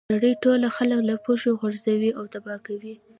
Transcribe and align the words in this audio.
نړۍ 0.13 0.33
ټول 0.43 0.61
خلک 0.77 0.99
له 1.09 1.15
پښو 1.23 1.51
غورځوي 1.59 2.09
او 2.17 2.23
تباه 2.33 2.59
کوي. 2.67 2.93